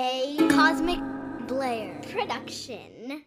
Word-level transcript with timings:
a 0.00 0.36
Cosmic 0.48 1.00
Blair 1.48 2.00
production. 2.12 3.24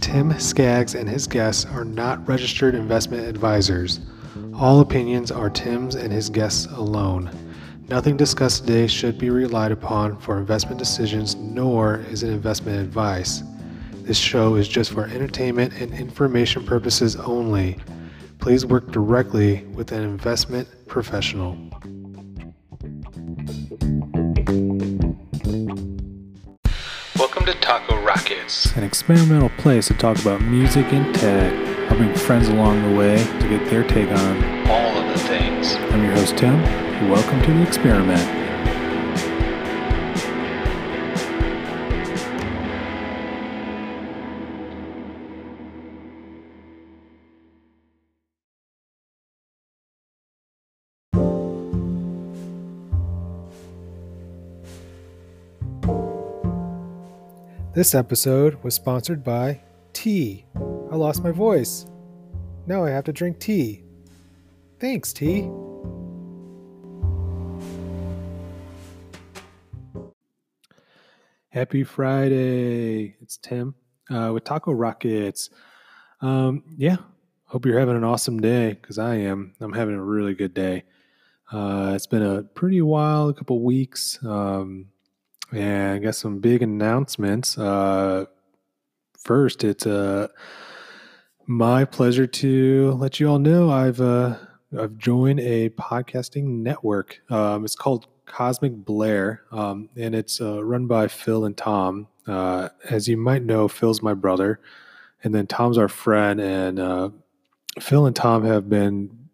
Tim 0.00 0.36
Skaggs 0.40 0.96
and 0.96 1.08
his 1.08 1.28
guests 1.28 1.64
are 1.66 1.84
not 1.84 2.26
registered 2.26 2.74
investment 2.74 3.28
advisors. 3.28 4.00
All 4.54 4.80
opinions 4.80 5.30
are 5.30 5.48
Tim's 5.48 5.94
and 5.94 6.12
his 6.12 6.28
guests 6.28 6.66
alone. 6.66 7.30
Nothing 7.88 8.16
discussed 8.16 8.66
today 8.66 8.88
should 8.88 9.18
be 9.18 9.30
relied 9.30 9.70
upon 9.70 10.18
for 10.18 10.36
investment 10.36 10.80
decisions, 10.80 11.36
nor 11.36 11.98
is 12.10 12.24
it 12.24 12.30
investment 12.30 12.80
advice. 12.80 13.44
This 14.02 14.18
show 14.18 14.56
is 14.56 14.66
just 14.66 14.90
for 14.90 15.04
entertainment 15.04 15.74
and 15.74 15.94
information 15.94 16.66
purposes 16.66 17.14
only. 17.14 17.78
Please 18.42 18.66
work 18.66 18.90
directly 18.90 19.62
with 19.66 19.92
an 19.92 20.02
investment 20.02 20.66
professional. 20.88 21.52
Welcome 27.16 27.46
to 27.46 27.54
Taco 27.60 28.02
Rockets, 28.02 28.74
an 28.74 28.82
experimental 28.82 29.48
place 29.58 29.86
to 29.86 29.94
talk 29.94 30.20
about 30.20 30.42
music 30.42 30.92
and 30.92 31.14
tech, 31.14 31.52
helping 31.88 32.12
friends 32.16 32.48
along 32.48 32.82
the 32.82 32.98
way 32.98 33.18
to 33.18 33.48
get 33.48 33.64
their 33.70 33.84
take 33.84 34.10
on 34.10 34.66
all 34.68 34.98
of 34.98 35.06
the 35.12 35.24
things. 35.28 35.76
I'm 35.92 36.02
your 36.02 36.14
host, 36.14 36.36
Tim. 36.36 36.60
Welcome 37.08 37.42
to 37.42 37.52
the 37.52 37.62
experiment. 37.62 38.41
This 57.74 57.94
episode 57.94 58.62
was 58.62 58.74
sponsored 58.74 59.24
by 59.24 59.62
tea. 59.94 60.44
I 60.54 60.94
lost 60.94 61.24
my 61.24 61.30
voice. 61.30 61.86
Now 62.66 62.84
I 62.84 62.90
have 62.90 63.04
to 63.04 63.14
drink 63.14 63.38
tea. 63.38 63.82
Thanks, 64.78 65.14
tea. 65.14 65.48
Happy 71.48 71.82
Friday. 71.82 73.16
It's 73.22 73.38
Tim 73.38 73.74
uh, 74.10 74.32
with 74.34 74.44
Taco 74.44 74.72
Rockets. 74.72 75.48
Um, 76.20 76.64
yeah, 76.76 76.96
hope 77.46 77.64
you're 77.64 77.80
having 77.80 77.96
an 77.96 78.04
awesome 78.04 78.38
day 78.38 78.74
because 78.74 78.98
I 78.98 79.14
am. 79.14 79.54
I'm 79.60 79.72
having 79.72 79.94
a 79.94 80.04
really 80.04 80.34
good 80.34 80.52
day. 80.52 80.84
Uh, 81.50 81.92
it's 81.94 82.06
been 82.06 82.22
a 82.22 82.42
pretty 82.42 82.82
while, 82.82 83.30
a 83.30 83.34
couple 83.34 83.64
weeks. 83.64 84.18
Um, 84.22 84.88
and 85.52 85.94
I 85.94 85.98
got 85.98 86.14
some 86.14 86.38
big 86.38 86.62
announcements. 86.62 87.58
Uh, 87.58 88.26
first, 89.18 89.64
it's 89.64 89.86
uh, 89.86 90.28
my 91.46 91.84
pleasure 91.84 92.26
to 92.26 92.92
let 92.92 93.20
you 93.20 93.28
all 93.28 93.38
know 93.38 93.70
I've 93.70 94.00
uh, 94.00 94.36
I've 94.78 94.96
joined 94.96 95.40
a 95.40 95.70
podcasting 95.70 96.44
network. 96.44 97.20
Um, 97.30 97.64
it's 97.64 97.76
called 97.76 98.06
Cosmic 98.26 98.72
Blair, 98.74 99.42
um, 99.52 99.90
and 99.96 100.14
it's 100.14 100.40
uh, 100.40 100.64
run 100.64 100.86
by 100.86 101.08
Phil 101.08 101.44
and 101.44 101.56
Tom. 101.56 102.08
Uh, 102.26 102.68
as 102.88 103.08
you 103.08 103.16
might 103.16 103.42
know, 103.42 103.68
Phil's 103.68 104.02
my 104.02 104.14
brother, 104.14 104.60
and 105.22 105.34
then 105.34 105.46
Tom's 105.46 105.76
our 105.76 105.88
friend. 105.88 106.40
And 106.40 106.78
uh, 106.78 107.10
Phil 107.80 108.06
and 108.06 108.16
Tom 108.16 108.44
have 108.44 108.70
been 108.70 109.28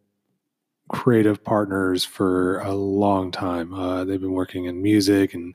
creative 0.88 1.44
partners 1.44 2.04
for 2.04 2.60
a 2.60 2.74
long 2.74 3.30
time. 3.30 3.74
Uh, 3.74 4.04
they've 4.04 4.20
been 4.20 4.32
working 4.32 4.64
in 4.64 4.82
music 4.82 5.34
and 5.34 5.54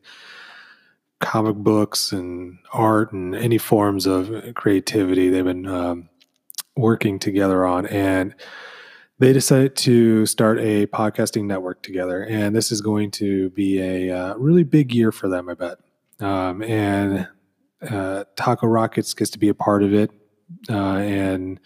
comic 1.24 1.56
books 1.56 2.12
and 2.12 2.60
art 2.74 3.14
and 3.14 3.34
any 3.34 3.58
forms 3.58 4.06
of 4.06 4.54
creativity 4.56 5.30
they've 5.30 5.46
been 5.46 5.66
um, 5.66 6.10
working 6.76 7.18
together 7.18 7.66
on. 7.66 7.88
And 7.88 8.36
they 9.20 9.32
decided 9.32 9.76
to 9.78 10.26
start 10.26 10.60
a 10.60 10.86
podcasting 10.88 11.46
network 11.46 11.82
together. 11.82 12.24
And 12.24 12.54
this 12.54 12.72
is 12.72 12.82
going 12.82 13.10
to 13.12 13.50
be 13.52 13.80
a 13.80 14.12
uh, 14.12 14.36
really 14.36 14.64
big 14.64 14.94
year 14.94 15.12
for 15.12 15.30
them, 15.30 15.50
I 15.50 15.54
bet. 15.54 15.78
Um, 16.20 16.62
and 16.62 17.28
uh, 17.90 18.26
Taco 18.36 18.68
Rockets 18.68 19.14
gets 19.14 19.32
to 19.32 19.40
be 19.40 19.48
a 19.48 19.54
part 19.54 19.82
of 19.82 19.94
it. 19.94 20.12
Uh, 20.70 20.98
and 20.98 21.60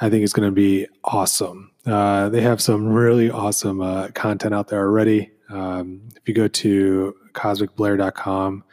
I 0.00 0.10
think 0.10 0.22
it's 0.22 0.32
going 0.32 0.48
to 0.48 0.54
be 0.54 0.86
awesome. 1.02 1.72
Uh, 1.84 2.28
they 2.28 2.40
have 2.42 2.60
some 2.60 2.86
really 2.86 3.30
awesome 3.30 3.80
uh, 3.80 4.08
content 4.08 4.54
out 4.54 4.68
there 4.68 4.80
already. 4.80 5.32
Um, 5.48 6.08
if 6.16 6.28
you 6.28 6.34
go 6.34 6.46
to 6.46 7.16
cosmicblair.com, 7.40 8.64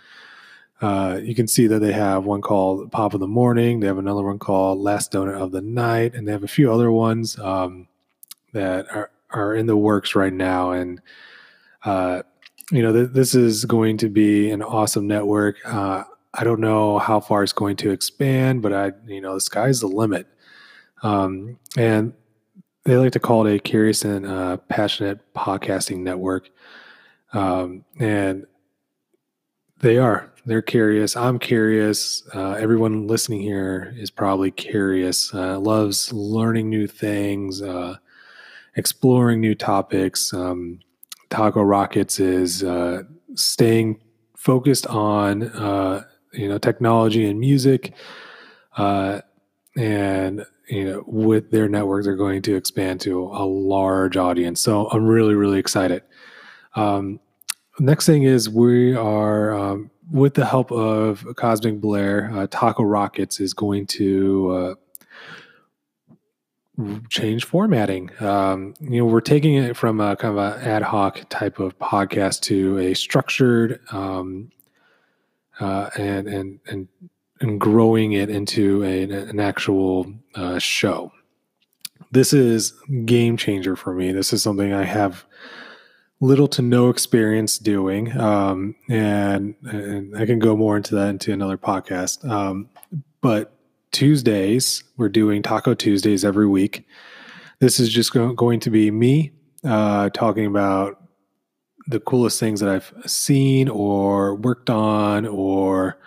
uh, 0.82 1.20
you 1.24 1.34
can 1.34 1.48
see 1.48 1.68
that 1.68 1.80
they 1.80 1.94
have 1.94 2.26
one 2.26 2.42
called 2.42 2.92
Pop 2.92 3.14
of 3.14 3.20
the 3.20 3.28
Morning. 3.28 3.80
They 3.80 3.88
have 3.88 3.98
another 3.98 4.24
one 4.24 4.38
called 4.38 4.80
Last 4.80 5.12
Donut 5.12 5.40
of 5.40 5.52
the 5.52 5.62
Night, 5.62 6.14
and 6.14 6.28
they 6.28 6.32
have 6.32 6.44
a 6.44 6.48
few 6.48 6.72
other 6.72 6.92
ones 6.92 7.40
um, 7.40 7.88
that 8.54 8.86
are 8.92 9.12
are 9.32 9.56
in 9.56 9.66
the 9.66 9.76
works 9.76 10.16
right 10.16 10.32
now. 10.34 10.72
And 10.72 11.02
uh, 11.84 12.24
you 12.72 12.82
know, 12.82 12.94
th- 12.94 13.10
this 13.12 13.34
is 13.34 13.66
going 13.66 13.98
to 13.98 14.10
be 14.10 14.52
an 14.52 14.62
awesome 14.62 15.08
network. 15.08 15.58
Uh, 15.66 16.04
I 16.34 16.44
don't 16.44 16.60
know 16.60 17.00
how 17.00 17.20
far 17.20 17.44
it's 17.44 17.54
going 17.54 17.78
to 17.78 17.92
expand, 17.92 18.62
but 18.62 18.74
I, 18.74 18.92
you 19.08 19.22
know, 19.22 19.36
the 19.36 19.42
sky's 19.42 19.80
the 19.80 19.88
limit. 19.88 20.28
Um, 21.02 21.58
and 21.76 22.14
they 22.84 22.98
like 22.98 23.14
to 23.14 23.20
call 23.20 23.46
it 23.48 23.56
a 23.56 23.60
curious 23.60 24.04
and 24.06 24.26
uh, 24.26 24.58
passionate 24.70 25.34
podcasting 25.34 26.00
network. 26.00 26.50
Um, 27.34 27.86
and 28.00 28.46
they 29.80 29.98
are. 29.98 30.32
They're 30.46 30.62
curious. 30.62 31.16
I'm 31.16 31.40
curious. 31.40 32.24
Uh, 32.34 32.52
everyone 32.52 33.08
listening 33.08 33.42
here 33.42 33.94
is 33.98 34.10
probably 34.10 34.50
curious. 34.50 35.34
Uh, 35.34 35.60
loves 35.60 36.12
learning 36.14 36.70
new 36.70 36.88
things, 36.88 37.62
uh, 37.62 37.98
exploring 38.76 39.42
new 39.42 39.56
topics. 39.56 40.34
Um, 40.34 40.80
Taco 41.30 41.62
Rockets 41.62 42.20
is 42.20 42.64
uh, 42.64 43.04
staying 43.36 44.02
focused 44.38 44.88
on 44.88 45.44
uh, 45.44 46.06
you 46.32 46.48
know 46.48 46.58
technology 46.58 47.30
and 47.30 47.40
music, 47.40 47.94
uh, 48.78 49.20
and 49.76 50.46
you 50.70 50.86
know 50.86 51.04
with 51.08 51.52
their 51.52 51.68
network, 51.68 52.06
they're 52.06 52.16
going 52.16 52.42
to 52.44 52.56
expand 52.56 53.02
to 53.02 53.24
a 53.24 53.46
large 53.46 54.16
audience. 54.16 54.62
So 54.62 54.88
I'm 54.90 55.06
really 55.06 55.36
really 55.36 55.60
excited. 55.60 56.04
Um, 56.76 57.20
next 57.80 58.06
thing 58.06 58.24
is 58.24 58.50
we 58.50 58.96
are 58.96 59.54
um, 59.54 59.92
with 60.12 60.34
the 60.34 60.46
help 60.46 60.72
of 60.72 61.26
cosmic 61.36 61.80
blair 61.80 62.32
uh, 62.34 62.48
taco 62.50 62.84
rockets 62.84 63.40
is 63.40 63.54
going 63.54 63.86
to 63.86 64.78
uh, 66.80 66.94
change 67.10 67.46
formatting. 67.46 68.12
Um, 68.22 68.74
you 68.80 69.00
know 69.00 69.06
we're 69.06 69.22
taking 69.22 69.56
it 69.56 69.76
from 69.76 70.00
a 70.00 70.16
kind 70.16 70.38
of 70.38 70.60
an 70.60 70.68
ad 70.68 70.84
hoc 70.84 71.28
type 71.30 71.60
of 71.60 71.78
podcast 71.80 72.42
to 72.42 72.78
a 72.80 72.94
structured 72.94 73.80
um, 73.92 74.52
uh, 75.60 75.90
and 75.98 76.28
and 76.28 76.60
and 76.68 76.88
and 77.40 77.60
growing 77.60 78.14
it 78.14 78.30
into 78.30 78.84
a, 78.84 79.04
an 79.04 79.40
actual 79.40 80.12
uh, 80.36 80.58
show. 80.58 81.12
This 82.12 82.34
is 82.34 82.72
game 83.06 83.38
changer 83.38 83.76
for 83.76 83.94
me. 83.94 84.12
This 84.12 84.34
is 84.34 84.42
something 84.42 84.74
i 84.74 84.84
have 84.84 85.26
little 86.20 86.48
to 86.48 86.62
no 86.62 86.90
experience 86.90 87.58
doing, 87.58 88.18
um, 88.18 88.76
and, 88.90 89.56
and 89.64 90.18
I 90.18 90.26
can 90.26 90.40
go 90.40 90.56
more 90.56 90.76
into 90.76 90.96
that 90.96 91.10
into 91.10 91.32
another 91.32 91.58
podcast. 91.58 92.28
Um, 92.28 92.70
but 93.22 93.54
Tuesdays, 93.92 94.84
we're 94.98 95.10
doing 95.10 95.42
Taco 95.42 95.74
Tuesdays 95.74 96.26
every 96.26 96.48
week. 96.48 96.86
This 97.60 97.80
is 97.80 97.90
just 97.90 98.14
go- 98.14 98.34
going 98.34 98.60
to 98.62 98.70
be 98.70 98.92
me 98.92 99.32
uh, 99.64 100.10
talking 100.10 100.46
about 100.46 101.02
the 101.88 102.00
coolest 102.00 102.40
things 102.40 102.60
that 102.60 102.70
I've 102.70 102.94
seen 103.06 103.70
or 103.70 104.36
worked 104.36 104.70
on, 104.70 105.26
or 105.26 106.00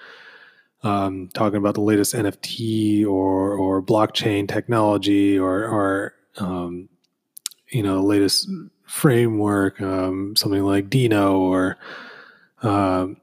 um, 0.82 1.29
talking 1.35 1.56
about 1.58 1.75
the 1.75 1.81
latest 1.81 2.14
NFT 2.14 3.06
or 3.06 3.55
or 3.55 3.82
blockchain 3.82 4.49
technology, 4.49 5.38
or 5.38 5.64
or 5.64 6.14
um, 6.38 6.88
you 7.70 7.82
know, 7.82 7.96
the 7.96 8.06
latest 8.06 8.49
framework, 8.90 9.81
um, 9.81 10.34
something 10.34 10.64
like 10.64 10.90
Deno 10.90 11.34
or 11.34 11.78
um, 12.62 13.16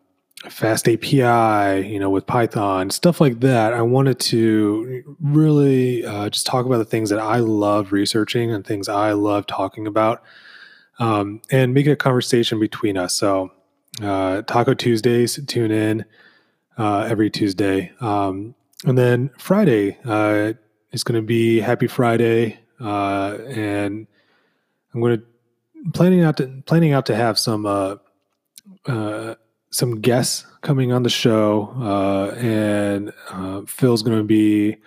Fast 0.49 0.87
API, 0.87 1.85
you 1.87 1.99
know, 1.99 2.09
with 2.09 2.25
Python, 2.25 2.89
stuff 2.89 3.19
like 3.19 3.41
that. 3.41 3.73
I 3.73 3.81
wanted 3.81 4.17
to 4.19 5.15
really 5.19 6.05
uh, 6.05 6.29
just 6.29 6.45
talk 6.45 6.65
about 6.65 6.77
the 6.77 6.85
things 6.85 7.09
that 7.09 7.19
I 7.19 7.39
love 7.39 7.91
researching 7.91 8.51
and 8.51 8.65
things 8.65 8.87
I 8.87 9.11
love 9.11 9.45
talking 9.45 9.87
about, 9.87 10.23
um, 10.99 11.41
and 11.51 11.73
make 11.73 11.85
it 11.85 11.91
a 11.91 11.95
conversation 11.97 12.59
between 12.59 12.97
us. 12.97 13.13
So, 13.13 13.51
uh, 14.01 14.43
Taco 14.43 14.73
Tuesdays, 14.73 15.37
tune 15.47 15.71
in 15.71 16.05
uh, 16.77 17.07
every 17.09 17.29
Tuesday, 17.29 17.91
um, 17.99 18.55
and 18.85 18.97
then 18.97 19.31
Friday 19.37 19.97
uh, 20.05 20.53
is 20.93 21.03
going 21.03 21.19
to 21.21 21.25
be 21.25 21.59
Happy 21.59 21.87
Friday, 21.87 22.57
uh, 22.79 23.37
and 23.49 24.07
I'm 24.93 25.01
going 25.01 25.17
to 25.17 25.25
planning 25.94 26.24
out 26.24 26.38
to 26.38 26.63
planning 26.65 26.94
out 26.94 27.06
to 27.07 27.15
have 27.15 27.38
some 27.39 27.65
uh, 27.65 27.95
uh, 28.85 29.35
some 29.69 30.01
guests 30.01 30.45
coming 30.62 30.91
on 30.91 31.03
the 31.03 31.09
show, 31.09 31.74
uh, 31.79 32.35
and 32.38 33.13
uh, 33.29 33.62
Phil's 33.68 34.01
going 34.01 34.18
to 34.18 34.24
be 34.24 34.77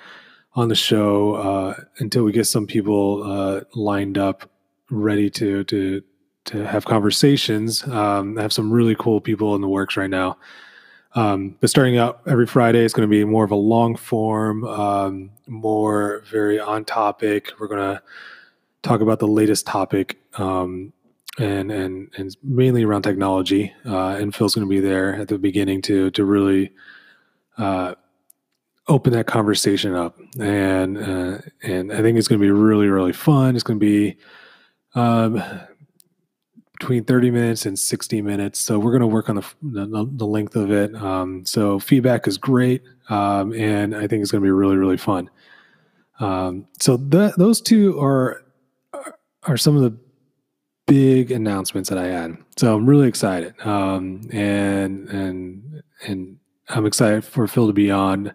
on 0.54 0.68
the 0.68 0.74
show 0.74 1.34
uh, 1.34 1.74
until 1.98 2.24
we 2.24 2.32
get 2.32 2.44
some 2.44 2.66
people 2.66 3.22
uh, 3.24 3.60
lined 3.74 4.18
up, 4.18 4.50
ready 4.90 5.30
to 5.30 5.64
to 5.64 6.02
to 6.46 6.66
have 6.66 6.84
conversations. 6.84 7.82
Um, 7.84 8.38
I 8.38 8.42
have 8.42 8.52
some 8.52 8.72
really 8.72 8.96
cool 8.98 9.20
people 9.20 9.54
in 9.54 9.60
the 9.60 9.68
works 9.68 9.96
right 9.96 10.10
now. 10.10 10.38
Um, 11.14 11.56
but 11.60 11.70
starting 11.70 11.98
out 11.98 12.20
every 12.26 12.46
Friday, 12.46 12.84
it's 12.84 12.94
going 12.94 13.08
to 13.08 13.10
be 13.10 13.24
more 13.24 13.44
of 13.44 13.50
a 13.50 13.56
long 13.56 13.96
form, 13.96 14.64
um, 14.64 15.30
more 15.48 16.22
very 16.30 16.60
on 16.60 16.84
topic. 16.84 17.52
We're 17.58 17.66
going 17.66 17.96
to 17.96 18.02
talk 18.82 19.00
about 19.00 19.18
the 19.18 19.28
latest 19.28 19.66
topic 19.66 20.18
um, 20.38 20.92
and 21.38 21.70
and 21.70 22.10
and 22.16 22.36
mainly 22.42 22.84
around 22.84 23.02
technology. 23.02 23.72
Uh, 23.86 24.16
and 24.20 24.34
Phil's 24.34 24.54
going 24.54 24.66
to 24.66 24.70
be 24.70 24.80
there 24.80 25.14
at 25.14 25.28
the 25.28 25.38
beginning 25.38 25.82
to 25.82 26.10
to 26.12 26.24
really 26.24 26.72
uh, 27.58 27.94
open 28.88 29.12
that 29.12 29.26
conversation 29.26 29.94
up. 29.94 30.18
And 30.38 30.98
uh, 30.98 31.38
and 31.62 31.92
I 31.92 32.02
think 32.02 32.18
it's 32.18 32.28
going 32.28 32.40
to 32.40 32.44
be 32.44 32.50
really 32.50 32.88
really 32.88 33.12
fun. 33.12 33.54
It's 33.54 33.64
going 33.64 33.78
to 33.78 33.84
be 33.84 34.16
um, 34.94 35.42
between 36.80 37.04
30 37.04 37.30
minutes 37.30 37.66
and 37.66 37.78
60 37.78 38.22
minutes. 38.22 38.58
So 38.58 38.78
we're 38.78 38.90
going 38.90 39.02
to 39.02 39.06
work 39.06 39.28
on 39.28 39.36
the, 39.36 39.44
the, 39.62 40.08
the 40.12 40.26
length 40.26 40.56
of 40.56 40.70
it. 40.70 40.94
Um, 40.96 41.44
so 41.44 41.78
feedback 41.78 42.26
is 42.26 42.38
great. 42.38 42.82
Um, 43.10 43.52
and 43.52 43.94
I 43.94 44.06
think 44.06 44.22
it's 44.22 44.30
going 44.30 44.40
to 44.40 44.46
be 44.46 44.50
really, 44.50 44.76
really 44.76 44.96
fun. 44.96 45.28
Um, 46.20 46.66
so 46.80 46.96
those 46.96 47.60
two 47.60 48.00
are, 48.00 48.42
are 49.44 49.56
some 49.56 49.76
of 49.76 49.82
the 49.82 49.96
big 50.86 51.30
announcements 51.30 51.88
that 51.88 51.98
I 51.98 52.06
had. 52.06 52.36
So 52.56 52.76
I'm 52.76 52.86
really 52.86 53.08
excited. 53.08 53.54
Um, 53.64 54.28
and, 54.32 55.08
and, 55.08 55.82
and 56.06 56.36
I'm 56.68 56.86
excited 56.86 57.24
for 57.24 57.46
Phil 57.46 57.66
to 57.66 57.72
be 57.72 57.90
on 57.90 58.34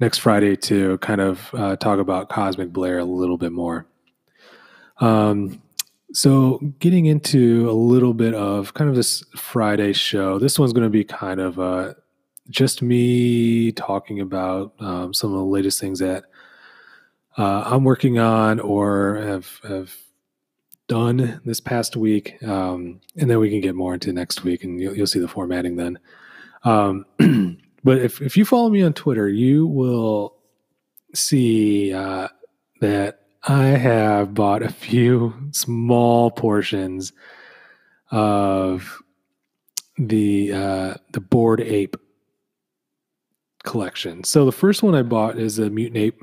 next 0.00 0.18
Friday 0.18 0.56
to 0.56 0.98
kind 0.98 1.20
of 1.20 1.50
uh, 1.54 1.76
talk 1.76 1.98
about 1.98 2.28
Cosmic 2.28 2.72
Blair 2.72 2.98
a 2.98 3.04
little 3.04 3.38
bit 3.38 3.52
more. 3.52 3.86
Um, 4.98 5.60
so, 6.12 6.60
getting 6.78 7.06
into 7.06 7.68
a 7.68 7.72
little 7.72 8.14
bit 8.14 8.34
of 8.34 8.72
kind 8.74 8.88
of 8.88 8.94
this 8.94 9.24
Friday 9.36 9.92
show, 9.92 10.38
this 10.38 10.60
one's 10.60 10.72
going 10.72 10.84
to 10.84 10.90
be 10.90 11.02
kind 11.02 11.40
of 11.40 11.58
uh, 11.58 11.94
just 12.50 12.82
me 12.82 13.72
talking 13.72 14.20
about 14.20 14.74
um, 14.78 15.12
some 15.12 15.32
of 15.32 15.38
the 15.38 15.44
latest 15.44 15.80
things 15.80 15.98
that 15.98 16.24
uh, 17.36 17.64
I'm 17.66 17.82
working 17.82 18.20
on 18.20 18.60
or 18.60 19.16
have 19.16 19.60
have 19.68 19.92
done 20.86 21.40
this 21.44 21.60
past 21.60 21.96
week, 21.96 22.42
um, 22.42 23.00
and 23.16 23.30
then 23.30 23.38
we 23.38 23.50
can 23.50 23.60
get 23.60 23.74
more 23.74 23.94
into 23.94 24.12
next 24.12 24.44
week, 24.44 24.64
and 24.64 24.80
you'll, 24.80 24.96
you'll 24.96 25.06
see 25.06 25.20
the 25.20 25.28
formatting 25.28 25.76
then. 25.76 25.98
Um, 26.64 27.06
but 27.84 27.98
if 27.98 28.20
if 28.20 28.36
you 28.36 28.44
follow 28.44 28.70
me 28.70 28.82
on 28.82 28.92
Twitter, 28.92 29.28
you 29.28 29.66
will 29.66 30.36
see 31.14 31.92
uh, 31.92 32.28
that 32.80 33.20
I 33.46 33.64
have 33.64 34.34
bought 34.34 34.62
a 34.62 34.72
few 34.72 35.34
small 35.52 36.30
portions 36.30 37.12
of 38.10 39.02
the 39.96 40.52
uh, 40.52 40.94
the 41.12 41.20
Bored 41.20 41.60
Ape 41.60 41.96
collection. 43.64 44.22
So 44.24 44.44
the 44.44 44.52
first 44.52 44.82
one 44.82 44.94
I 44.94 45.02
bought 45.02 45.38
is 45.38 45.58
a 45.58 45.70
mutant 45.70 45.96
ape, 45.96 46.20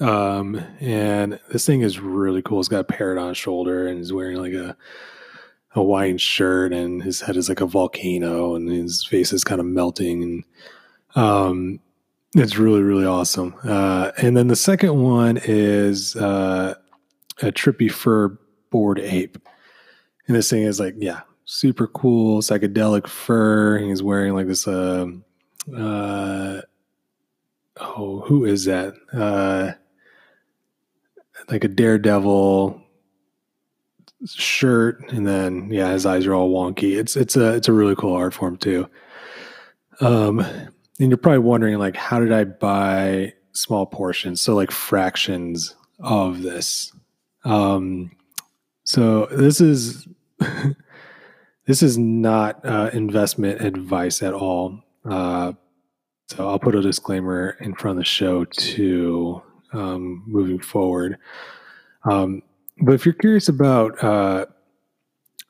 um, 0.00 0.56
and 0.80 1.38
this 1.50 1.66
thing 1.66 1.82
is 1.82 2.00
really 2.00 2.42
cool. 2.42 2.60
It's 2.60 2.68
got 2.68 2.80
a 2.80 2.84
parrot 2.84 3.18
on 3.18 3.28
his 3.28 3.38
shoulder, 3.38 3.86
and 3.86 3.98
he's 3.98 4.12
wearing 4.12 4.36
like 4.36 4.54
a 4.54 4.76
Hawaiian 5.68 6.18
shirt, 6.18 6.72
and 6.72 7.02
his 7.02 7.20
head 7.20 7.36
is 7.36 7.48
like 7.48 7.60
a 7.60 7.66
volcano, 7.66 8.54
and 8.54 8.70
his 8.70 9.04
face 9.04 9.32
is 9.32 9.44
kind 9.44 9.60
of 9.60 9.66
melting, 9.66 10.22
and 10.22 10.44
um, 11.14 11.80
it's 12.34 12.56
really, 12.56 12.82
really 12.82 13.06
awesome. 13.06 13.54
Uh, 13.64 14.12
and 14.18 14.36
then 14.36 14.48
the 14.48 14.56
second 14.56 15.02
one 15.02 15.38
is 15.44 16.16
uh, 16.16 16.74
a 17.42 17.52
trippy 17.52 17.90
fur 17.90 18.38
bored 18.70 18.98
ape. 18.98 19.38
And 20.26 20.36
this 20.36 20.48
thing 20.48 20.62
is 20.62 20.80
like, 20.80 20.94
yeah, 20.98 21.20
super 21.44 21.86
cool, 21.86 22.40
psychedelic 22.40 23.06
fur. 23.06 23.78
He's 23.78 24.02
wearing 24.02 24.34
like 24.34 24.46
this, 24.46 24.66
uh, 24.66 25.06
uh, 25.76 26.62
oh, 27.80 28.20
who 28.20 28.44
is 28.44 28.64
that? 28.64 28.94
Uh, 29.12 29.72
like 31.48 31.64
a 31.64 31.68
daredevil 31.68 32.82
shirt 34.26 35.10
and 35.10 35.26
then 35.26 35.68
yeah 35.70 35.90
his 35.90 36.06
eyes 36.06 36.26
are 36.26 36.34
all 36.34 36.50
wonky. 36.50 36.96
It's 36.98 37.16
it's 37.16 37.36
a 37.36 37.54
it's 37.54 37.68
a 37.68 37.72
really 37.72 37.96
cool 37.96 38.14
art 38.14 38.34
form 38.34 38.56
too. 38.56 38.88
Um 40.00 40.40
and 40.40 41.10
you're 41.10 41.16
probably 41.16 41.38
wondering 41.38 41.78
like 41.78 41.96
how 41.96 42.20
did 42.20 42.32
i 42.32 42.44
buy 42.44 43.32
small 43.52 43.86
portions 43.86 44.40
so 44.40 44.54
like 44.54 44.70
fractions 44.70 45.74
of 46.00 46.42
this? 46.42 46.92
Um 47.44 48.12
so 48.84 49.26
this 49.26 49.60
is 49.60 50.06
this 51.66 51.82
is 51.82 51.98
not 51.98 52.64
uh, 52.64 52.90
investment 52.92 53.60
advice 53.60 54.22
at 54.22 54.34
all. 54.34 54.82
Uh 55.04 55.52
so 56.28 56.48
i'll 56.48 56.58
put 56.58 56.74
a 56.74 56.80
disclaimer 56.80 57.56
in 57.60 57.74
front 57.74 57.98
of 57.98 58.00
the 58.00 58.04
show 58.04 58.44
too 58.44 59.42
um 59.72 60.24
moving 60.26 60.58
forward. 60.58 61.18
Um 62.04 62.42
but 62.80 62.94
if 62.94 63.04
you're 63.06 63.14
curious 63.14 63.48
about 63.48 64.02
uh 64.02 64.46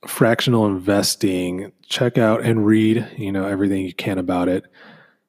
fractional 0.07 0.67
investing 0.67 1.73
check 1.89 2.19
out 2.19 2.43
and 2.43 2.67
read 2.67 3.07
you 3.17 3.31
know 3.31 3.47
everything 3.47 3.85
you 3.85 3.93
can 3.95 4.19
about 4.19 4.49
it. 4.49 4.65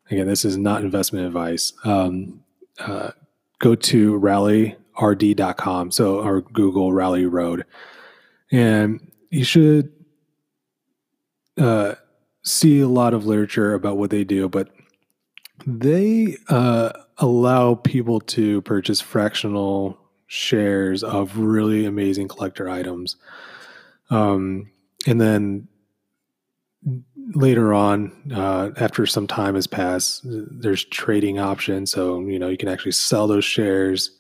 Again, 0.10 0.28
this 0.28 0.46
is 0.46 0.58
not 0.58 0.82
investment 0.82 1.26
advice. 1.26 1.74
Um, 1.86 2.44
uh, 2.80 3.12
go 3.60 3.74
to 3.74 4.20
rallyrd.com, 4.20 5.92
so 5.92 6.20
or 6.20 6.42
Google 6.42 6.92
Rally 6.92 7.26
Road, 7.26 7.66
and 8.52 9.12
you 9.30 9.44
should 9.44 9.92
uh, 11.58 11.96
see 12.44 12.80
a 12.80 12.88
lot 12.88 13.14
of 13.14 13.26
literature 13.26 13.74
about 13.74 13.98
what 13.98 14.10
they 14.10 14.24
do, 14.24 14.50
but 14.50 14.70
they 15.66 16.38
uh, 16.50 16.92
allow 17.18 17.76
people 17.76 18.20
to 18.20 18.62
purchase 18.62 19.02
fractional 19.02 19.98
shares 20.28 21.04
of 21.04 21.38
really 21.38 21.86
amazing 21.86 22.28
collector 22.28 22.70
items. 22.70 23.18
Um, 24.10 24.72
and 25.06 25.22
then 25.22 25.68
later 27.36 27.74
on, 27.74 28.32
uh, 28.34 28.72
after 28.78 29.06
some 29.06 29.28
time 29.28 29.56
has 29.56 29.68
passed, 29.68 30.22
there's 30.24 30.86
trading 30.86 31.40
options. 31.40 31.92
So, 31.92 32.20
you 32.22 32.40
know, 32.40 32.50
you 32.50 32.58
can 32.58 32.70
actually 32.70 32.92
sell 32.94 33.28
those 33.28 33.46
shares, 33.46 34.12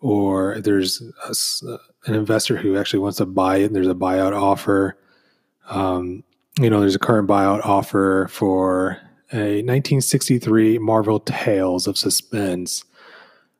or 0.00 0.60
there's 0.60 1.02
a, 1.28 1.78
an 2.06 2.14
investor 2.14 2.56
who 2.56 2.76
actually 2.76 2.98
wants 2.98 3.18
to 3.18 3.26
buy 3.26 3.58
it 3.58 3.66
and 3.66 3.76
there's 3.76 3.88
a 3.88 3.94
buyout 3.94 4.38
offer. 4.38 4.98
Um, 5.68 6.24
you 6.58 6.68
know, 6.68 6.80
there's 6.80 6.96
a 6.96 7.00
current 7.00 7.28
buyout 7.28 7.64
offer 7.64 8.28
for 8.30 8.98
a 9.32 9.62
1963 9.62 10.78
Marvel 10.78 11.20
Tales 11.20 11.86
of 11.86 11.96
Suspense. 11.96 12.84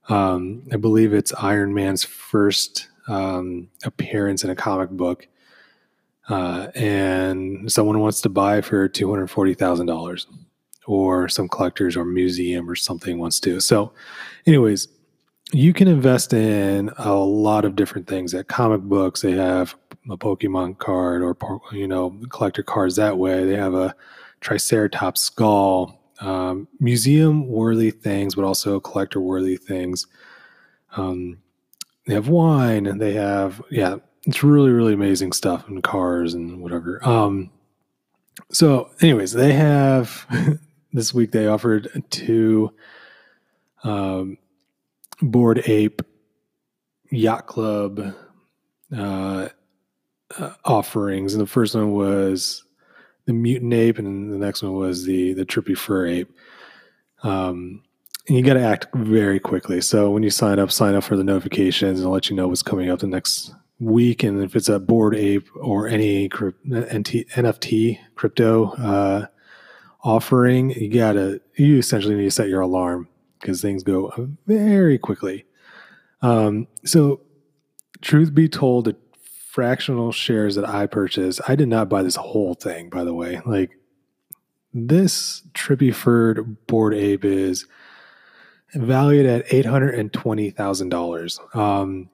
Um, 0.09 0.63
I 0.73 0.77
believe 0.77 1.15
it's 1.15 1.33
Iron 1.35 1.75
Man's 1.75 2.05
first 2.05 2.89
um, 3.09 3.69
appearance 3.85 4.45
in 4.45 4.51
a 4.51 4.55
comic 4.57 4.91
book 4.91 5.29
uh, 6.29 6.69
and 6.75 7.71
someone 7.71 7.99
wants 7.99 8.21
to 8.23 8.29
buy 8.29 8.61
for 8.61 8.89
two 8.89 9.11
hundred 9.11 9.29
forty 9.29 9.55
thousand 9.55 9.87
dollars, 9.87 10.27
or 10.87 11.29
some 11.29 11.49
collectors 11.49 11.97
or 11.97 12.05
museum 12.05 12.69
or 12.71 12.77
something 12.77 13.19
wants 13.19 13.41
to. 13.41 13.61
So, 13.61 13.93
anyways, 14.47 14.89
you 15.53 15.73
can 15.73 15.89
invest 15.89 16.33
in 16.33 16.91
a 16.99 17.15
lot 17.15 17.65
of 17.65 17.77
different 17.77 18.07
things. 18.07 18.35
At 18.35 18.49
comic 18.49 18.83
books, 18.83 19.23
they 19.23 19.33
have 19.33 19.75
a 20.11 20.17
Pokemon 20.17 20.79
card, 20.79 21.23
or 21.23 21.37
you 21.73 21.89
know, 21.89 22.17
collector 22.31 22.63
cards 22.63 22.97
that 22.97 23.19
way. 23.19 23.45
They 23.45 23.57
have 23.57 23.75
a 23.75 23.95
Triceratops 24.43 25.23
skull. 25.23 25.99
Um, 26.21 26.69
museum 26.79 27.49
worthy 27.49 27.91
things, 27.91 28.37
but 28.37 28.45
also 28.45 28.79
collector 28.79 29.21
worthy 29.21 29.57
things. 29.57 30.07
Um, 30.97 31.39
they 32.07 32.15
have 32.15 32.29
wine 32.29 32.87
and 32.87 33.01
they 33.01 33.13
have 33.13 33.63
yeah 33.71 33.97
it's 34.27 34.43
really 34.43 34.71
really 34.71 34.95
amazing 34.95 35.33
stuff 35.33 35.67
and 35.69 35.83
cars 35.83 36.35
and 36.35 36.61
whatever 36.63 37.05
um 37.07 37.51
so 38.51 38.91
anyways 39.01 39.33
they 39.33 39.53
have 39.53 40.27
this 40.93 41.15
week 41.15 41.33
they 41.33 41.47
offered 41.47 42.03
two 42.11 42.73
um 43.85 44.37
bored 45.21 45.63
ape 45.67 46.03
yacht 47.11 47.47
club 47.47 48.15
uh, 48.97 49.49
uh, 50.39 50.51
offerings 50.65 51.35
and 51.35 51.43
the 51.43 51.47
first 51.47 51.75
one 51.75 51.93
was 51.93 52.65
the 53.27 53.33
mutant 53.33 53.73
ape 53.73 53.99
and 53.99 54.33
the 54.33 54.39
next 54.39 54.63
one 54.63 54.75
was 54.75 55.05
the 55.05 55.33
the 55.35 55.45
trippy 55.47 55.77
fur 55.77 56.07
ape. 56.07 56.31
Um 57.23 57.83
and 58.29 58.37
you 58.37 58.45
got 58.45 58.55
to 58.55 58.63
act 58.63 58.87
very 58.95 59.41
quickly. 59.41 59.81
So 59.81 60.11
when 60.11 60.23
you 60.23 60.31
sign 60.31 60.59
up 60.59 60.71
sign 60.71 60.95
up 60.95 61.05
for 61.05 61.17
the 61.17 61.25
notifications 61.25 61.99
and 61.99 62.07
I'll 62.07 62.13
let 62.13 62.31
you 62.31 62.37
know 62.37 62.49
what's 62.49 62.63
coming 62.63 62.89
up 62.89 63.01
the 63.01 63.07
next 63.07 63.53
week, 63.81 64.23
and 64.23 64.43
if 64.43 64.55
it's 64.55 64.69
a 64.69 64.79
bored 64.79 65.17
ape 65.17 65.49
or 65.57 65.89
any 65.89 66.29
NFT 66.29 67.99
crypto 68.15 68.71
uh, 68.73 69.27
offering, 70.05 70.71
you 70.71 70.89
gotta 70.89 71.41
you 71.57 71.79
essentially 71.79 72.15
need 72.15 72.25
to 72.25 72.31
set 72.31 72.49
your 72.49 72.61
alarm 72.61 73.09
because 73.41 73.61
things 73.61 73.83
go 73.83 74.31
very 74.47 74.99
quickly. 74.99 75.45
Um, 76.23 76.69
so, 76.85 77.21
truth 78.01 78.33
be 78.33 78.49
told, 78.49 78.85
the 78.85 78.97
fractional 79.53 80.13
shares 80.13 80.55
that 80.55 80.67
I 80.67 80.87
purchased, 80.87 81.43
I 81.47 81.57
did 81.57 81.69
not 81.69 81.91
buy 81.91 82.03
this 82.03 82.17
whole 82.17 82.55
thing. 82.55 82.89
By 82.89 83.05
the 83.05 83.13
way, 83.13 83.43
like 83.45 83.71
this 84.73 85.43
Trippy 85.53 85.95
Furred 85.95 86.67
bored 86.67 86.95
ape 86.95 87.23
is 87.23 87.67
valued 88.75 89.27
at 89.27 89.53
eight 89.53 89.67
hundred 89.67 89.95
and 89.95 90.11
twenty 90.11 90.49
thousand 90.49 90.89
dollars. 90.89 91.39
Um, 91.53 92.09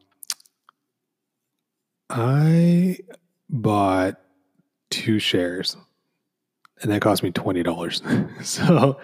I 2.10 2.98
bought 3.48 4.20
two 4.90 5.20
shares 5.20 5.76
and 6.82 6.90
that 6.90 7.02
cost 7.02 7.22
me 7.22 7.30
$20. 7.30 8.44
so 8.44 8.98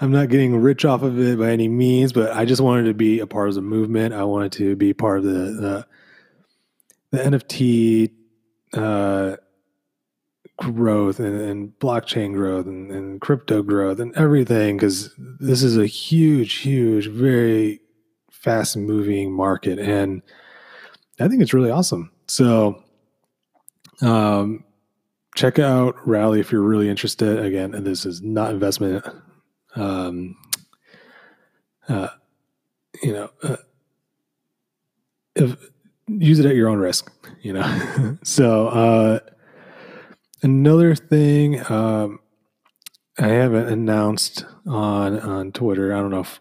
I'm 0.00 0.10
not 0.10 0.28
getting 0.28 0.56
rich 0.56 0.84
off 0.84 1.02
of 1.02 1.18
it 1.18 1.38
by 1.38 1.50
any 1.50 1.68
means, 1.68 2.12
but 2.12 2.32
I 2.32 2.44
just 2.44 2.62
wanted 2.62 2.84
to 2.84 2.94
be 2.94 3.20
a 3.20 3.26
part 3.26 3.48
of 3.48 3.54
the 3.54 3.62
movement. 3.62 4.14
I 4.14 4.24
wanted 4.24 4.52
to 4.52 4.76
be 4.76 4.92
part 4.94 5.18
of 5.18 5.24
the, 5.24 5.30
the, 5.30 5.86
the 7.10 7.18
NFT 7.18 8.12
uh, 8.74 9.36
growth 10.56 11.20
and, 11.20 11.40
and, 11.40 11.78
blockchain 11.78 12.34
growth 12.34 12.66
and, 12.66 12.90
and 12.90 13.20
crypto 13.20 13.62
growth 13.62 14.00
and 14.00 14.14
everything 14.16 14.76
because 14.76 15.14
this 15.38 15.62
is 15.62 15.76
a 15.76 15.86
huge, 15.86 16.54
huge, 16.54 17.08
very 17.08 17.80
fast 18.30 18.76
moving 18.76 19.32
market. 19.32 19.78
And 19.78 20.22
I 21.20 21.28
think 21.28 21.42
it's 21.42 21.54
really 21.54 21.70
awesome. 21.70 22.10
So, 22.26 22.82
um, 24.02 24.64
check 25.34 25.58
out 25.58 25.94
Rally 26.06 26.40
if 26.40 26.50
you're 26.50 26.62
really 26.62 26.88
interested. 26.88 27.44
Again, 27.44 27.74
and 27.74 27.86
this 27.86 28.04
is 28.04 28.22
not 28.22 28.50
investment. 28.50 29.04
Um, 29.76 30.36
uh, 31.88 32.08
you 33.02 33.12
know, 33.12 33.30
uh, 33.42 33.56
if, 35.36 35.56
use 36.08 36.38
it 36.38 36.46
at 36.46 36.56
your 36.56 36.68
own 36.68 36.78
risk. 36.78 37.10
You 37.42 37.54
know, 37.54 38.18
so 38.24 38.68
uh, 38.68 39.20
another 40.42 40.94
thing 40.94 41.60
um, 41.70 42.20
I 43.18 43.28
haven't 43.28 43.68
announced 43.68 44.44
on 44.66 45.18
on 45.20 45.52
Twitter. 45.52 45.94
I 45.94 45.98
don't 45.98 46.10
know 46.10 46.20
if 46.20 46.40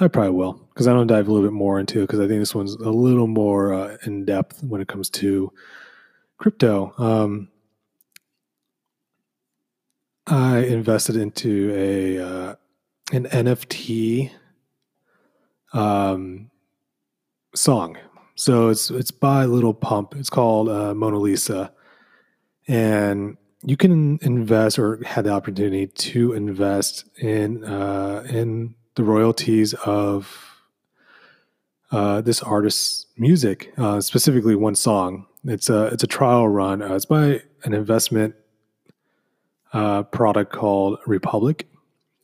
I 0.00 0.08
probably 0.08 0.32
will 0.32 0.54
because 0.72 0.88
I 0.88 0.92
don't 0.92 1.06
dive 1.06 1.28
a 1.28 1.32
little 1.32 1.46
bit 1.46 1.54
more 1.54 1.78
into 1.78 2.00
it 2.00 2.06
because 2.08 2.20
I 2.20 2.26
think 2.26 2.40
this 2.40 2.54
one's 2.54 2.74
a 2.74 2.90
little 2.90 3.28
more 3.28 3.72
uh, 3.72 3.96
in 4.04 4.24
depth 4.24 4.62
when 4.62 4.80
it 4.80 4.88
comes 4.88 5.08
to 5.10 5.52
crypto. 6.38 6.92
Um, 6.98 7.48
I 10.26 10.58
invested 10.58 11.16
into 11.16 11.72
a 11.76 12.18
uh, 12.18 12.54
an 13.12 13.26
NFT 13.26 14.30
um, 15.72 16.50
song. 17.54 17.98
So 18.34 18.68
it's 18.68 18.90
it's 18.90 19.10
by 19.10 19.44
Little 19.44 19.74
Pump. 19.74 20.14
It's 20.16 20.30
called 20.30 20.68
uh, 20.68 20.94
Mona 20.94 21.18
Lisa, 21.18 21.72
and 22.66 23.36
you 23.62 23.76
can 23.76 24.18
invest 24.22 24.78
or 24.78 25.02
have 25.04 25.24
the 25.24 25.30
opportunity 25.30 25.86
to 25.86 26.32
invest 26.32 27.04
in 27.18 27.64
uh, 27.64 28.26
in 28.28 28.74
the 28.96 29.04
royalties 29.04 29.74
of 29.84 30.54
uh, 31.92 32.20
this 32.20 32.42
artist's 32.42 33.06
music, 33.16 33.72
uh, 33.78 34.00
specifically 34.00 34.56
one 34.56 34.74
song. 34.74 35.26
It's 35.44 35.70
a 35.70 35.86
it's 35.86 36.02
a 36.02 36.08
trial 36.08 36.48
run. 36.48 36.82
Uh, 36.82 36.94
it's 36.94 37.04
by 37.04 37.40
an 37.62 37.72
investment 37.72 38.34
uh, 39.72 40.02
product 40.04 40.52
called 40.52 40.98
Republic. 41.06 41.68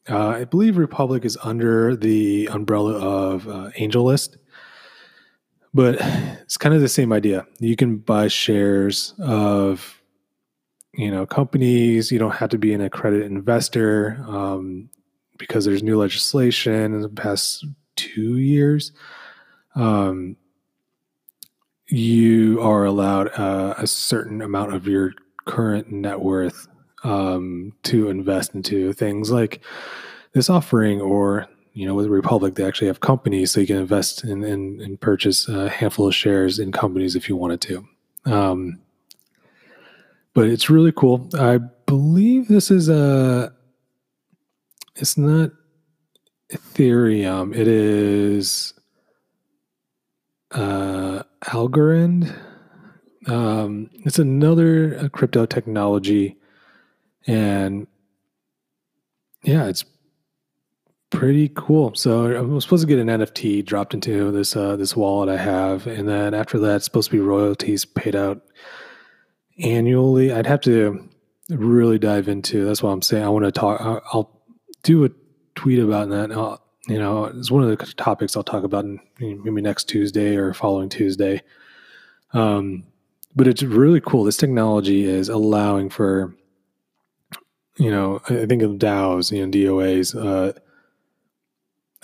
Uh, 0.08 0.28
I 0.28 0.44
believe 0.44 0.76
Republic 0.76 1.24
is 1.24 1.38
under 1.44 1.94
the 1.94 2.48
umbrella 2.50 2.94
of 2.94 3.46
uh, 3.46 3.70
AngelList, 3.78 4.38
but 5.72 5.96
it's 6.42 6.56
kind 6.56 6.74
of 6.74 6.80
the 6.80 6.88
same 6.88 7.12
idea. 7.12 7.46
You 7.58 7.76
can 7.76 7.98
buy 7.98 8.28
shares 8.28 9.14
of, 9.18 10.00
you 10.94 11.10
know, 11.10 11.26
companies. 11.26 12.10
You 12.10 12.18
don't 12.18 12.32
have 12.32 12.50
to 12.50 12.58
be 12.58 12.72
an 12.72 12.80
accredited 12.80 13.30
investor 13.30 14.22
um, 14.26 14.90
because 15.38 15.64
there's 15.64 15.82
new 15.82 15.98
legislation 15.98 16.94
in 16.94 17.00
the 17.02 17.08
past 17.08 17.64
two 17.96 18.38
years. 18.38 18.92
Um, 19.74 20.36
you 21.86 22.60
are 22.60 22.84
allowed 22.84 23.28
uh, 23.38 23.74
a 23.78 23.86
certain 23.86 24.42
amount 24.42 24.74
of 24.74 24.86
your 24.86 25.12
current 25.44 25.90
net 25.90 26.20
worth 26.20 26.68
um, 27.02 27.72
to 27.84 28.08
invest 28.10 28.54
into 28.54 28.92
things 28.92 29.30
like 29.30 29.60
this 30.32 30.50
offering 30.50 31.00
or 31.00 31.46
you 31.72 31.86
know 31.86 31.94
with 31.94 32.06
republic 32.06 32.54
they 32.54 32.64
actually 32.64 32.88
have 32.88 33.00
companies 33.00 33.52
so 33.52 33.60
you 33.60 33.66
can 33.66 33.76
invest 33.76 34.24
in 34.24 34.42
and 34.44 35.00
purchase 35.00 35.48
a 35.48 35.68
handful 35.68 36.08
of 36.08 36.14
shares 36.14 36.58
in 36.58 36.72
companies 36.72 37.16
if 37.16 37.28
you 37.28 37.36
wanted 37.36 37.60
to. 37.60 37.86
Um, 38.26 38.80
but 40.34 40.46
it's 40.46 40.70
really 40.70 40.92
cool. 40.92 41.28
I 41.38 41.58
believe 41.58 42.48
this 42.48 42.70
is 42.70 42.88
a 42.88 43.52
it's 44.96 45.16
not 45.16 45.50
ethereum. 46.52 47.54
It 47.54 47.68
is 47.68 48.74
uh 50.52 51.22
algorand. 51.44 52.36
Um, 53.26 53.90
it's 54.04 54.18
another 54.18 54.98
uh, 54.98 55.08
crypto 55.08 55.46
technology. 55.46 56.36
And 57.26 57.86
yeah, 59.42 59.66
it's 59.66 59.84
pretty 61.10 61.50
cool. 61.54 61.94
So 61.94 62.34
I'm 62.36 62.60
supposed 62.60 62.82
to 62.82 62.86
get 62.86 62.98
an 62.98 63.08
NFT 63.08 63.64
dropped 63.64 63.94
into 63.94 64.30
this 64.30 64.56
uh, 64.56 64.76
this 64.76 64.96
wallet 64.96 65.28
I 65.28 65.36
have, 65.36 65.86
and 65.86 66.08
then 66.08 66.34
after 66.34 66.58
that, 66.60 66.76
it's 66.76 66.84
supposed 66.84 67.10
to 67.10 67.16
be 67.16 67.20
royalties 67.20 67.84
paid 67.84 68.16
out 68.16 68.42
annually. 69.62 70.32
I'd 70.32 70.46
have 70.46 70.60
to 70.62 71.08
really 71.48 71.98
dive 71.98 72.28
into. 72.28 72.64
That's 72.64 72.82
what 72.82 72.90
I'm 72.90 73.02
saying. 73.02 73.24
I 73.24 73.28
want 73.28 73.44
to 73.44 73.52
talk. 73.52 73.80
I'll 74.12 74.40
do 74.82 75.04
a 75.04 75.10
tweet 75.54 75.80
about 75.80 76.08
that. 76.10 76.32
I'll, 76.32 76.62
you 76.88 76.98
know, 76.98 77.24
it's 77.24 77.50
one 77.50 77.62
of 77.62 77.76
the 77.76 77.84
topics 77.94 78.36
I'll 78.36 78.42
talk 78.42 78.64
about 78.64 78.84
in, 78.84 79.00
maybe 79.18 79.60
next 79.60 79.84
Tuesday 79.84 80.36
or 80.36 80.54
following 80.54 80.88
Tuesday. 80.88 81.42
Um, 82.32 82.84
but 83.34 83.46
it's 83.46 83.62
really 83.62 84.00
cool. 84.00 84.24
This 84.24 84.36
technology 84.36 85.04
is 85.04 85.28
allowing 85.28 85.90
for 85.90 86.34
you 87.80 87.90
know, 87.90 88.20
I 88.28 88.44
think 88.44 88.60
of 88.62 88.72
DAOs, 88.72 89.32
you 89.32 89.46
know, 89.46 89.50
DOAs, 89.50 90.14
uh, 90.14 90.52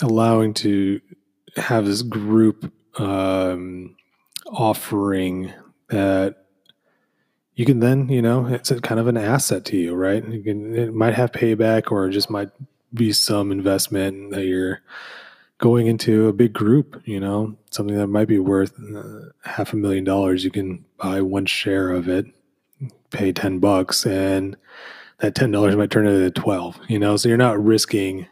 allowing 0.01 0.53
to 0.53 1.01
have 1.55 1.85
this 1.85 2.01
group 2.01 2.71
um, 2.99 3.95
offering 4.47 5.53
that 5.89 6.45
you 7.55 7.65
can 7.65 7.79
then, 7.79 8.09
you 8.09 8.21
know, 8.21 8.45
it's 8.45 8.71
kind 8.81 8.99
of 8.99 9.07
an 9.07 9.17
asset 9.17 9.65
to 9.65 9.77
you, 9.77 9.95
right? 9.95 10.27
You 10.27 10.43
can, 10.43 10.75
it 10.75 10.93
might 10.93 11.15
have 11.15 11.31
payback 11.31 11.91
or 11.91 12.09
just 12.09 12.29
might 12.29 12.49
be 12.93 13.11
some 13.11 13.51
investment 13.51 14.31
that 14.31 14.45
you're 14.45 14.81
going 15.57 15.87
into 15.87 16.27
a 16.27 16.33
big 16.33 16.53
group, 16.53 17.01
you 17.05 17.19
know, 17.19 17.57
something 17.71 17.97
that 17.97 18.07
might 18.07 18.27
be 18.27 18.37
worth 18.37 18.73
uh, 18.95 19.31
half 19.43 19.73
a 19.73 19.75
million 19.75 20.03
dollars. 20.03 20.43
You 20.43 20.51
can 20.51 20.85
buy 20.97 21.21
one 21.21 21.47
share 21.47 21.89
of 21.89 22.07
it, 22.07 22.27
pay 23.09 23.31
10 23.31 23.57
bucks, 23.57 24.05
and 24.05 24.55
that 25.19 25.35
ten 25.35 25.51
dollars 25.51 25.75
might 25.75 25.89
turn 25.89 26.07
into 26.07 26.29
twelve. 26.31 26.79
You 26.87 26.99
know, 26.99 27.17
so 27.17 27.29
you're 27.29 27.37
not 27.37 27.63
risking 27.63 28.27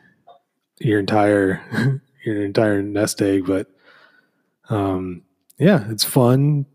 your 0.79 0.99
entire 0.99 2.01
your 2.25 2.43
entire 2.43 2.81
nest 2.81 3.21
egg, 3.21 3.45
but 3.45 3.67
um, 4.69 5.23
yeah, 5.57 5.85
it's 5.89 6.03
fun 6.03 6.65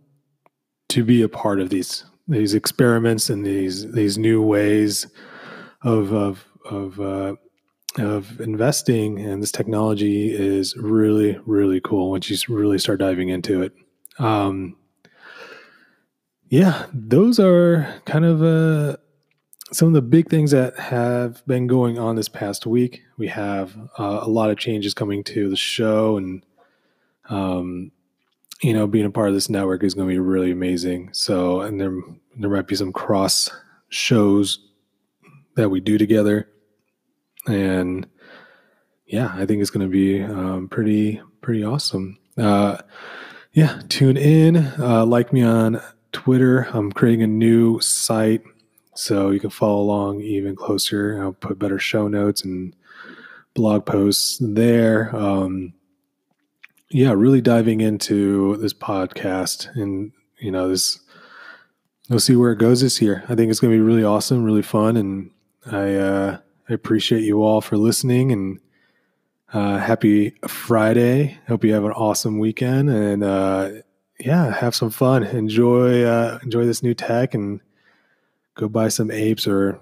to 0.91 1.05
be 1.05 1.23
a 1.23 1.29
part 1.29 1.61
of 1.61 1.71
these 1.71 2.05
these 2.29 2.55
experiments 2.55 3.31
and 3.31 3.45
these 3.45 3.91
these 3.93 4.19
new 4.19 4.43
ways 4.43 5.07
of 5.83 6.13
of 6.13 6.45
of 6.65 7.01
uh, 7.01 7.35
of 7.99 8.41
investing. 8.41 9.19
And 9.19 9.43
this 9.43 9.53
technology 9.53 10.33
is 10.33 10.77
really 10.77 11.39
really 11.47 11.81
cool 11.81 12.11
once 12.11 12.31
you 12.31 12.37
really 12.55 12.79
start 12.79 13.01
diving 13.01 13.29
into 13.29 13.63
it. 13.63 13.73
Um, 14.19 14.77
yeah 16.51 16.87
those 16.93 17.39
are 17.41 17.89
kind 18.05 18.25
of 18.25 18.43
uh, 18.43 18.97
some 19.73 19.89
of 19.89 19.95
the 19.95 20.03
big 20.03 20.29
things 20.29 20.51
that 20.51 20.79
have 20.79 21.47
been 21.47 21.67
going 21.67 21.99
on 21.99 22.17
this 22.17 22.29
past 22.29 22.67
week, 22.67 23.03
we 23.17 23.29
have 23.29 23.77
uh, 23.99 24.21
a 24.23 24.29
lot 24.29 24.51
of 24.51 24.59
changes 24.59 24.95
coming 24.95 25.23
to 25.25 25.49
the 25.49 25.57
show, 25.57 26.17
and 26.17 26.45
um, 27.29 27.93
you 28.63 28.75
know, 28.75 28.87
being 28.87 29.07
a 29.07 29.11
part 29.11 29.29
of 29.29 29.35
this 29.35 29.49
network 29.49 29.85
is 29.85 29.95
going 29.95 30.09
to 30.09 30.13
be 30.13 30.19
really 30.19 30.51
amazing. 30.51 31.11
So, 31.13 31.61
and 31.61 31.81
there 31.81 31.97
there 32.37 32.51
might 32.51 32.67
be 32.67 32.77
some 32.77 32.93
cross 32.93 33.51
shows 33.89 34.59
that 35.57 35.69
we 35.69 35.81
do 35.81 35.99
together, 35.99 36.49
and 37.47 38.07
yeah, 39.07 39.33
I 39.35 39.47
think 39.47 39.61
it's 39.61 39.71
going 39.71 39.87
to 39.87 39.93
be 39.93 40.23
um, 40.23 40.69
pretty 40.69 41.21
pretty 41.41 41.65
awesome. 41.65 42.19
Uh, 42.37 42.79
yeah, 43.53 43.81
tune 43.89 44.17
in. 44.17 44.57
Uh, 44.79 45.05
like 45.07 45.33
me 45.33 45.43
on 45.43 45.81
Twitter. 46.13 46.69
I'm 46.73 46.93
creating 46.93 47.23
a 47.23 47.27
new 47.27 47.81
site 47.81 48.43
so 49.01 49.31
you 49.31 49.41
can 49.41 49.49
follow 49.49 49.81
along 49.81 50.21
even 50.21 50.55
closer. 50.55 51.23
I'll 51.23 51.33
put 51.33 51.59
better 51.59 51.79
show 51.79 52.07
notes 52.07 52.45
and 52.45 52.77
blog 53.55 53.87
posts 53.87 54.37
there. 54.43 55.15
Um, 55.17 55.73
yeah, 56.91 57.13
really 57.13 57.41
diving 57.41 57.81
into 57.81 58.57
this 58.59 58.75
podcast 58.75 59.75
and 59.75 60.13
you 60.39 60.51
know 60.51 60.69
this. 60.69 61.01
We'll 62.11 62.21
see 62.21 62.37
where 62.37 62.53
it 62.53 62.59
goes 62.59 62.83
this 62.83 63.01
year. 63.01 63.25
I 63.29 63.35
think 63.37 63.51
it's 63.51 63.61
going 63.61 63.73
to 63.73 63.77
be 63.77 63.81
really 63.81 64.05
awesome, 64.05 64.45
really 64.45 64.63
fun, 64.63 64.99
and 64.99 65.31
I 65.65 65.95
uh, 65.95 66.39
I 66.69 66.73
appreciate 66.75 67.23
you 67.23 67.43
all 67.43 67.63
for 67.63 67.79
listening 67.79 68.33
and 68.33 68.61
uh, 69.55 69.79
happy 69.79 70.33
Friday. 70.47 71.39
Hope 71.49 71.65
you 71.65 71.73
have 71.73 71.85
an 71.85 71.93
awesome 71.93 72.39
weekend 72.39 72.91
and 72.91 73.25
uh, 73.25 73.71
yeah, 74.19 74.53
have 74.53 74.75
some 74.75 74.91
fun. 74.91 75.23
Enjoy 75.25 76.05
uh, 76.05 76.39
enjoy 76.43 76.67
this 76.67 76.83
new 76.83 76.93
tech 76.93 77.33
and 77.33 77.61
go 78.61 78.69
buy 78.69 78.89
some 78.89 79.11
apes 79.11 79.47
or 79.47 79.81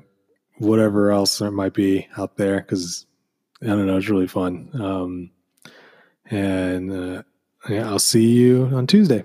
whatever 0.59 1.11
else 1.11 1.39
there 1.39 1.51
might 1.51 1.75
be 1.75 2.07
out 2.17 2.37
there 2.37 2.61
because 2.61 3.07
I 3.61 3.67
don't 3.67 3.87
know, 3.87 3.97
it's 3.97 4.09
really 4.09 4.29
fun. 4.29 4.71
Um, 4.75 5.31
and 6.31 6.93
uh, 6.93 7.23
yeah, 7.69 7.89
I'll 7.89 7.99
see 7.99 8.27
you 8.27 8.67
on 8.73 8.87
Tuesday. 8.87 9.25